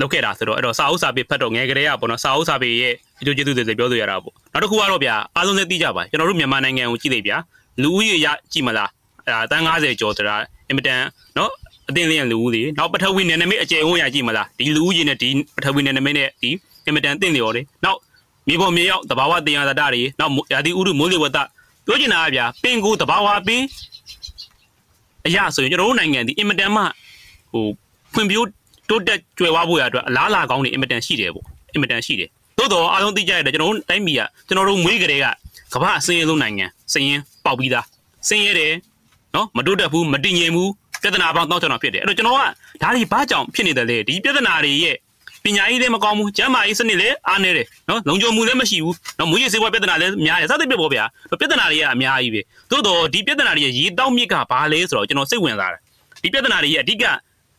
[0.00, 7.36] လောက်ခဲ့တာဆိုတော့အဲ့တော့စာအုပ်စာပေဖတ်တော့ငယ်ကလေးကပေါ့နော်စာအုပ်စာပေရဲ့အကျိုးကျေးဇူးတွေပြောဆိုရတာပေါ့နောက်တစ်ခုကတော့ဗျာအားလုံးလည်းသိကြပါကျွန်တော်တို့မြန်မာနိုင်ငံကိုကြည့်လိုက်ဗျာ
[7.82, 8.90] လူဦးရေရကြည့်မလား
[9.26, 10.34] အဲတန်း90ကျော်ဆိုတာ
[10.68, 11.00] အင်မတန်
[11.36, 11.50] နော်
[11.88, 16.50] အတင်းလျင်လူဦးတွေနောက်ပထဝီနယ်နိမိတ်အကျယ်ဝန်းရကြည့်မလားဒီလူဦးရေနဲ့ဒီပထဝီနယ်နိမိတ်နဲ့ဒီ
[16.86, 17.98] အင်မတန်အတင်းလျော်တယ်နောက်
[18.48, 21.38] မြေပေါ်မြေရောက်တဘာဝတင်ရသတ္တတွေနောက်ရာသီဥတုမိုးလေဝသ
[21.86, 23.62] ပြောချင်တာကဗျာပင်ကိုတဘာဝပင်
[25.26, 26.82] အရာဆိုရင်ကျွန်တော်တို့နိုင်ငံဒီအင်မတန်မှ
[27.52, 27.66] ဟို
[28.14, 28.46] ဖွံ့ဖြိုး
[28.88, 35.26] တိုးတက်ကြွယ်ဝဖို့ရအတွက်အလားအလာကောင်းနေအင်မတန်ရှိတယ်ပေါ့အင်မတန်ရှိတယ်သို့တော့အားလုံးသိကြရတယ်ကျွန်တော်တို့တိုင်းပြည်ကကျွန်တော်တို့မွေးကလေးက
[35.72, 37.86] ကမ္ဘာအစင်းရဲဆုံးနိုင်ငံစင်းရင်ပေါက်ပြီးသား
[38.28, 38.72] စင်းရဲတယ်
[39.34, 40.70] နော်မတိုးတက်ဘူးမတည်ငြိမ်ဘူး
[41.02, 42.40] ပြဿနာပေါင်းတောက်ချောင်းဖြစ်တယ်အဲ့တော့ကျွန်တော်က
[42.82, 44.96] ဒါတွေဘာကြောင့်ဖြစ်နေတယ်လဲဒီပြဿနာတွေရဲ့
[45.44, 51.04] ပညာရေးလည်းမကောင်းဘူးကျန်းမာရေးစနစ်လည်းအားနည်းတယ်နော်လုံခြုံမှုလည်းမရှိဘူးနော်မွေးရစေဘွားပြဿနာလည်းများတယ်စသဖြင့်ပေါ့ဗျာ
[51.40, 55.80] ပြဿနာတွေကအများကြီးပဲသို့တော့ဒီပြဿနာတွေရဲ့ရေတောက်မြစ်ကဘာလဲဆိုတော့ကျွန်တော်စိတ်ဝင်စားတယ်
[56.22, 57.04] ဒီပြဿနာတွေရဲ့အဓိက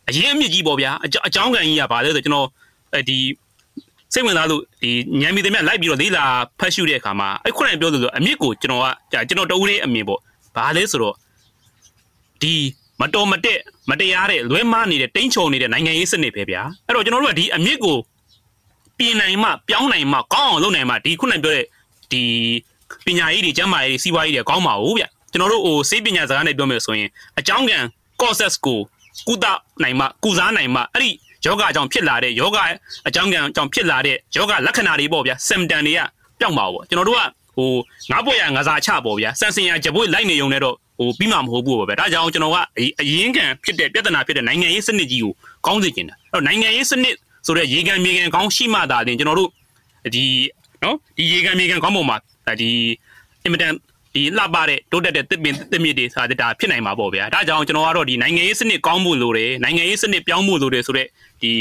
[0.08, 0.90] အရင်အမြင့်ကြီးပေါ့ဗျာ
[1.26, 2.48] အကြောင်းကန်ကြီးကဘာလဲဆိုကျွန်တော်
[2.94, 3.18] အဲဒီ
[4.12, 6.24] စိတ်ဝင်စားလို့ဒီညံမီတွေမြလိုက်ပြီးတော့လေးလာ
[6.58, 8.82] ဖတ်ရှုတဲ့အခါမှာအဲ့ခုနကပြောသလိုအမြင့်ကိုကျွန်တော်
[9.12, 10.20] ကကျွန်တော်တဦးလေးအမြင်ပေါ့
[10.56, 11.14] ဘာလဲဆိုတော့
[12.42, 12.54] ဒီ
[13.00, 13.60] မတော်မတက်
[13.90, 17.96] မတရားတဲ့လွဲမားနေတဲ့တိမ့်ချုံနေတဲ့နိုင်ငံရေးစနစ်ပဲဗျာအဲ့တော့ကျွန်တော်တို့ကဒီအမြင့်ကို
[18.98, 21.66] ပြင်နိုင်မှပြောင်းနိုင်မှကောင်းအောင်လုပ်နိုင်မှဒီခုနပြောတဲ့
[22.12, 22.22] ဒီ
[23.06, 27.78] ပညာရေးတွေကျန်းမာရေးတွေစီးပွားရေးတွေကောင်းပါဘူးဗျကျွန်တော်တို့ဟိုစေပညာစကားနဲ့ပြောမယ်ဆိုရင်အကြောင်းကံ
[28.20, 28.80] causes ကို
[29.28, 29.46] ကုသ
[29.82, 31.10] နိုင်မှကုစားနိုင်မှအဲ့ဒီ
[31.46, 32.58] ယောဂအကြောင်းဖြစ်လာတဲ့ယောဂ
[33.08, 36.00] အကြောင်းကံအကြောင်းဖြစ်လာတဲ့ယောဂလက္ခဏာတွေပေါ့ဗျာ symptom တွေက
[36.40, 37.22] ပျောက်မှာပေါ့ကျွန်တော်တို့က
[37.56, 37.70] ဟို
[38.10, 42.56] ငါးပွက်ရငါးစားချပေါ့ဗျာစံစင်ရကြပွေးလိုက်နေုံနဲ့တော့ဟိုပြီးမှမဟုတ်ဘူးပေါ့ဗျာဒါကြောင့်ကျွန်တော်က
[43.00, 45.32] အရင်ကံဖြစ်တဲ့ပြဿနာဖြစ်တဲ့နိုင်ငံရေးစနစ်ကြီးကို
[45.66, 47.14] ကောင်းစေချင်တာအဲ့တော့နိုင်ငံရေးစနစ်
[47.46, 49.50] ဆိုတဲ့ရေကန်မြေကန်ကောင်းရှိမှသာလျှင်ကျွန်တော်တို့
[50.14, 50.24] ဒီ
[50.82, 52.16] နော်ဒီရေကန်မြေကန်ကောင်းပုံမှာ
[52.60, 52.70] ဒီ
[53.44, 53.72] အင်မတန်
[54.16, 61.08] ဒီလှပတဲ့တိုးတက်တဲ့တစ်ပင်တစ်မြစ်တွေဆိုတာဒါဖြစ်နိုင်မှာပေါ့ဗျာဒါကြောင့်ကျွန်တော်ကတော့ဒီနိုင်ငံရေးစနစ်ကောင်းမှုလိုတယ်နိုင်ငံရေးစနစ်ပြောင်းမှုလိုတယ်ဆိုတော့
[61.42, 61.52] ဒီ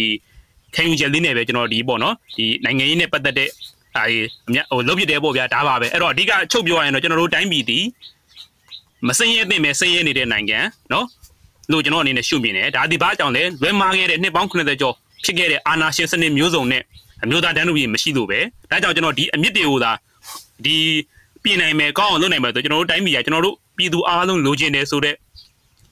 [0.75, 3.49] ခံယူချက်လေးနဲ့ပဲကျွန်တော်ဒီပေါ့နော်ဒီနိုင်ငံရေးနဲ့ပတ်သက်တဲ့
[3.95, 7.79] အဲဒီအမြဟိုလုပ်ပြတယ်ပေါ့ဗျာဒါပါပဲအဲ့တော့အဓိကချုပ်ပြောရရင်တော့ကျွန်တော်တို့တိုင်းပြည်ဒီ
[9.07, 10.59] မစင်းရဲသင့်ပဲစင်းရဲနေတဲ့နိုင်ငံ
[10.91, 11.05] နော်
[11.71, 16.83] လို့ကျွန်တော်အနေနဲ့ရှုမြင်တယ်ဒါဒီဘာကြောင့်လဲလွဲမားခဲ့တဲ့နှစ်ပေါင်း90ကျော်ဖြစ်ခဲ့တဲ့အာဏာရှင်စနစ်မျိုးစုံနဲ့
[17.23, 18.39] အမျိုးသားတန်းတူပြည်မရှိလို့ပဲ
[18.71, 19.91] ဒါကြောင့်ကျွန်တော်ဒီအမြင့်တွေကိုသာ
[20.65, 20.77] ဒီ
[21.45, 25.15] ပြင်နိုင်မယ်ကောင်းအောင်လုပ်နိုင်မယ်ဆိုကျွန်တော်တို့တိုင်းပြည်ကကျွန်တော်တို့ပြည်သူအားလုံးလိုချင်တယ်ဆိုတော့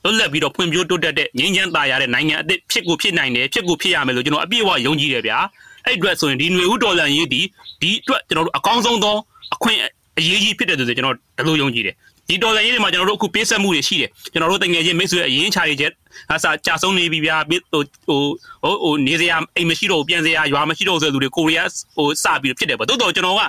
[0.04, 5.38] လွတ်လပ်ပြီးတော့ဖွံ့ဖြိုးတိုးတက်တဲ့ငြိမ်းချမ်းသာရတဲ့နိုင်ငံအသစ်ဖြစ်ကိုဖြစ်နိုင်တယ်ဖြစ်ကိုဖြစ်ရမယ်လို့ကျွန်တော်အပြည့်အဝယုံကြည်တယ်ဗျာ
[5.86, 7.40] အဲ့အတွက်ဆိုရင်ဒီຫນွေဥတော်လန်ရေးဒီ
[7.82, 9.16] ဒီအတွက်ကျွန်တော်တို့အကောင်းဆုံးသော
[9.54, 9.78] အခွင့်
[10.18, 11.94] အရေးကြီးဖြစ်တယ်ဆိုကျွန်တော်ဒီလိုယုံကြည်တယ်
[12.28, 15.92] ဒီဒေါ်လာရေးတွေမှာကျွန်တော်တို့အခုပေးဆက်မှုတွေရှိတယ်ကျွန်တော်တို့တငယ်ချင်းမိတ်ဆွေအရင်ချာတွေချက်
[16.32, 17.60] အစားကြာဆုံးနေပြီဗျာဟို
[18.06, 18.20] ဟို
[18.62, 23.42] ဟိုဟိုနေစရာအိမ်မရှိတော့ပြန်စရာရွာမရှိတော့ဆိုတဲ့လူတွေကိုရီးယားဟိုစပြီးဖြစ်တယ်ပေါ့တိုးတော့ကျွန်တော်က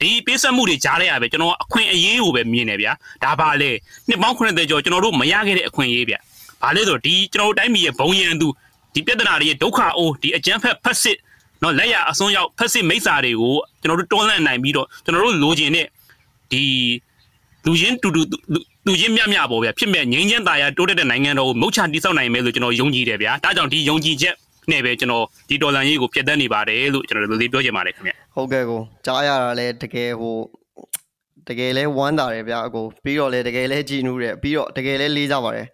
[0.00, 2.92] ဒီပေးဆက်မှုတွေကြားလိုက်ရပဲကျွန်တော်အခွင့်အရေးကိုပဲမြင်တယ်ဗျာ
[3.24, 3.70] ဒါပါလေ
[4.08, 6.18] နှစ်ပေါင်း90ကျော်ကျွန်တော်တို့မရခဲ့တဲ့အခွင့်အရေးဗျာ
[6.62, 8.48] ဘာလဲဆိုတော့ဒီကျွန်တော်တို့တိုင်းပြည်ရဲ့ဘုံရန်သူ
[8.94, 11.18] ဒီပြဿနာတွေရဲ့ဒုက္ခအိုးဒီအကြမ်းဖက်ဖက်စစ်
[11.62, 15.86] နော်လက်ရအစွန်းရောက်ဖက်စစ်မိစ္ဆာတွေကိုကျွန်တော်တို့တွန်းလှန်နိုင်ပြီးတော့ကျွန်တော်တို့လိုချင်တဲ့
[16.52, 16.62] ဒီ
[17.66, 18.22] လူချင်းတူတူ
[18.86, 24.34] လူချင်းမြတ်မြတ်ပေါ့ဗျာဖြစ်မဲ့ငြိမ်းချမ်းသာယာတိုးတက်တဲ့နိုင်ငံတော်ကိုမုတ်ချတိဆောက်နိုင်မယ်လို့ကျွန်တော်ယုံကြည်တယ်ဗျာဒါကြောင့်ဒီယုံကြည်ချက်
[24.70, 30.36] နဲ့ပဲကျွန်တော်ဒီဒေါ်လာရေးကိုဖျက်ဆီးနေပါတယ်လို့ကျွန်တော်တို့လေးပြောချင်ပါတယ်ခင်ဗျဟုတ်ကဲ့ကိုကြားရတာလဲတကယ်ဟို
[31.48, 35.66] တကယ်လဲဝမ်းသာတယ်ဗျာအကိုပြီးတော့လဲတကယ်လဲကြည်နူးတယ်ပြီးတော့တကယ်လဲလေးစားပါတယ်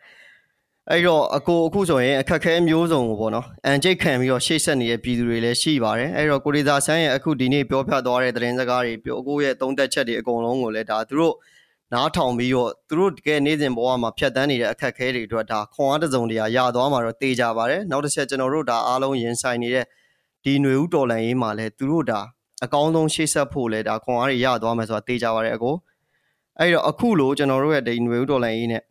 [0.91, 11.35] အဲ့တော့အကိုအခုဆိုရင်အခက်ခဲမျိုးစုံကိုပေါ့နော်အန်ကျိတ်ခံပြီးတော့ရှေ့ဆက်နေတဲ့ပြည်သူတွေလည်းရှိပါတယ်အဲ့တော့ကိုရီစာဆန်းရဲ့အခုဒီနေ့ပြောပြသွားတဲ့သတင်းစကားတွေပြောအကိုရဲ့သုံးသက်ချက်တွေအကုန်လုံးကိုလည်းဒါသူတို့
[11.94, 19.86] နားထောင်ပြီးတော့သူတို့တကယ်နေ့စဉ်ဘဝမှာဖြတ်တန်းနေတဲ့အခက်အခဲတွေအတွက်ဒါခွန်အားတစ်စုံတရာရသွားမှာတော့တေချာပါတယ်နောက်တစ်ချက်ကျွန်တော်တို့ဒါအားလုံးရင်ဆိုင်နေတဲ့
[20.44, 22.20] ဒီຫນွေဥတော်လန်ရေးမှာလည်းသူတို့ဒါ
[22.64, 25.76] အကောင်းဆုံးရှေ့ဆက်ဖို့လဲဒါခွန်အားတွေရသွားမယ်ဆိုတာတေချာပါတယ်အကို
[26.60, 28.84] အဲ့တော့အခုလိုကျွန်တော်တို့ရဲ့ဒီຫນွေဥတော်လန်ရေးနဲ့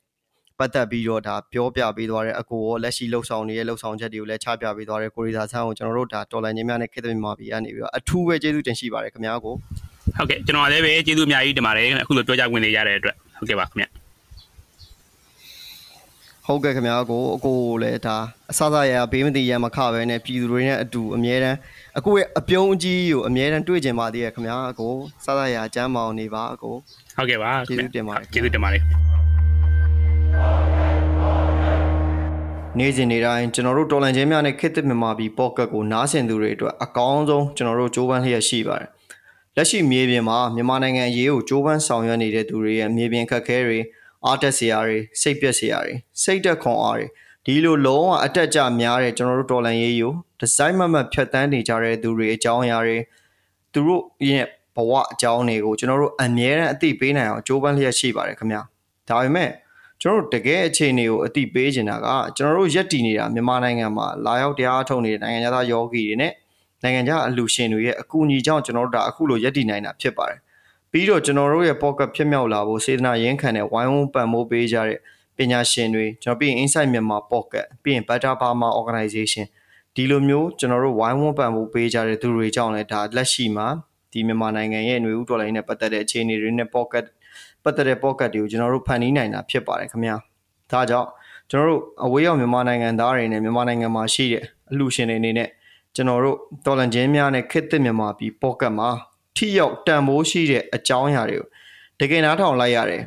[0.58, 9.54] ပတ်သက်ပြီးတော့ဒါပြောပြပေးသွားတဲ့အကိုရောလက်ရှိလှုပ်ဆောင်နေတဲ့လှုပ်ဆောင်ချက်တွေကိုလည်းချပြပေးသွားတဲ့ကိုရီစာဆန်းကိုကျွန်တော်တို့ဒါတော်လန်ချင်းများနဲ့ခေတ္တမြန်မာပြည်ကနေပြီးတော့အထူးပဲကျေးဇူးတင်ရှိပါတယ်ခင်ဗျာကို
[10.15, 13.85] ဟုတ်ကဲ့ကျွန်တော်လည်းပဲကျေးဇူးအများကြီးတင်ပါတယ်အခုလိုပြောကြဝင်နေရတဲ့အတွက်ဟုတ်ကဲ့ပါခင်ဗျ
[16.45, 18.17] ဟုတ်ကဲ့ခင်ဗျာကိုအကိုလည်းဒါ
[18.51, 21.57] အစစရရဘေးမတိရမခပဲနဲ့ပြည်သူတွေနဲ့အတူအမြဲတမ်း
[21.97, 24.93] အကိုရဲ့အပြုံးအကြီးကိုအမြဲတမ်းတွေ့ကြပါသေးရဲ့ခင်ဗျာအကို
[25.25, 26.75] စစရရကျမ်းမောင်နေပါအကို
[27.17, 28.81] ဟုတ်ကဲ့ပါကျေးဇူးတင်ပါတယ်ကျေးဇူးတင်ပါတယ်
[32.79, 38.89] နေ့စဉ်နေ့တိုင်းကျွန်တော်တို့တော်လန်ချင်းများနဲ့ခေတ်သစ်မြန်မာပြည်ပေါ့ကတ်ကိုနားဆင်သူတွေအတွက်အကောင်းဆုံးကျွန်တော်တို့ကြိုးပမ်းလျက်ရှိပါတယ်
[39.59, 43.79] လက်ရှိမြေပြင်မှာမြန်မာနိုင်ငံအရေးကိုကြိုးပမ်းဆောင်ရွက်နေတဲ့သူတွေရဲ့မြေပြင်ခက်ခဲတွေ
[44.25, 45.93] အားတက်စရာတွေစိတ်ပျက်စရာတွေ
[46.23, 47.07] စိတ်တက်ခွန်အားတွေ
[47.45, 52.97] ဒီလိုလုံးဝအတက်ကြများတဲ့ကျွန်တော်တို့တော်လန်ရေးကိုဒီဇိုင်းမမတ်ဖြတ်တန်းနေကြတဲ့သူတွေအကြောင်းအရာတွေ
[53.73, 58.61] သူတို့ရဲ့ဘဝအကြောင်းတွေကိုကျွန်တော်တို့အမြဲတမ်းအသိပေးနိုင်အောင်ကြိုးပမ်းလျက်ရှိပါတယ်ခင်ဗျာ
[59.09, 59.49] ဒါပေမဲ့
[60.01, 66.33] ကျွန်တော်တို့တကယ်အခြေအနေကိုအသိပေးချင်တာကကျွန်တော်တို့ရက်တည်နေတာမြန်မာနိုင်ငံမှာလာရောက်တရားထုတ်နေတဲ့နိုင်ငံသားယောဂီတွေနဲ့
[66.83, 70.39] နိုင်ငံခြားအလူရှင်တွေရဲ့အကူအညီကြောင့်ကျွန်တော်တို့ဒါအခုလိုရည်တည်နိုင်တာဖြစ်ပါတယ်
[70.91, 74.99] ပြီးတော့ကျွန်တော်တို့ရဲ့ pocket ဖြစ်မြောက်လာဖို့စေတနာရင်းခံတဲ့ဝိုင်းဝန်းပံ့ပိုးပေးကြတဲ့
[75.37, 79.45] ပညာရှင်တွေကျွန်တော်ပြီးရင် Insight Myanmar Pocket ပြီးရင် Better Burma Organization
[79.95, 83.67] ဒီလိုမျိုးကျွန်တော်တို့ဝိုင်းဝန်းပံ့ပိုးပေးကြတဲ့သူတွေကြောင့်လည်းဒါလက်ရှိမှာ
[84.11, 87.05] ဒီဒီမြန်မာနိုင်ငံရဲ့ຫນွေဥတော်လိုင်းနဲ့ပတ်သက်တဲ့အခြေအနေတွေနဲ့ pocket
[87.63, 90.15] ပတ်သက်တဲ့ pocket တွေကိုကျွန်တော်တို့ဖန်တီးနိုင်တာဖြစ်ပါတယ်ခင်ဗျာ
[90.71, 91.09] ဒါကြောင့်
[91.49, 95.49] ကျွန်တော်တို့အဝေးရောက်မြန်မာနိုင်ငံသားတွေနဲ့မြန်မာနိုင်ငံမှာရှိတဲ့အလှူရှင်တွေအနေနဲ့
[95.97, 98.89] ကျွန်တော်တို့တော်လန်ချင်းများနဲ့ခစ်သစ်မြန်မာပြည် pocket မှာ
[99.36, 101.47] ထိရောက်တန်ဖိုးရှိတဲ့အကြောင်းအရာတွေကို
[101.99, 103.01] တကယ်နားထောင်လိုက်ရတယ်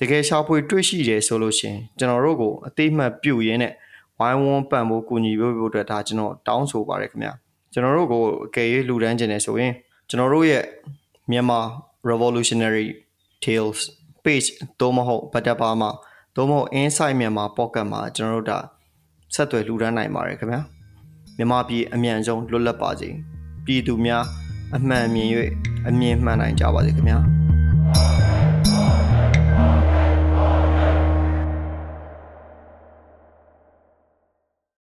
[0.00, 3.72] တကယ်ရှာဖွေတွေ့ရှိတယ်ဆိုလို့ရှိရင်ကျွန်တော်တို့ကိုအသိမှတ်ပြုရင်းနဲ့
[4.18, 7.32] ဝိုင်းဝန်းပံ့ဖို့ကူညီပေးဖို့အတွက်ဒါကျွန်တော်တောင်းဆိုပါတယ်ခင်ဗျာ
[7.72, 9.72] ကျွန်တော်တို့ကိုအကယ်၍လှူဒန်းခြင်းနေဆိုရင်
[10.08, 10.62] ကျွန်တော်တို့ရဲ့
[11.30, 11.60] မြန်မာ
[12.10, 12.86] revolutionary
[13.44, 13.80] tales
[14.24, 14.48] page
[14.80, 15.90] တော့မဟုတ်ဗတ်တပါမှာ
[16.36, 18.58] တော့မဟုတ် inside မြန်မာ pocket မှာကျွန်တော်တို့ဒါ
[19.34, 20.60] ဆက်သွယ်လှူဒန်းနိုင်ပါတယ်ခင်ဗျာ
[21.42, 23.08] မြန်မာပြည်အမြန်ဆုံးလွတ်လပ်ပါစေ
[23.66, 24.24] ပြည်သူများ
[24.76, 25.28] အမှန်မြင်၍
[25.88, 27.18] အမြင်မှန်နိုင်ကြပါစေခင်ဗျာ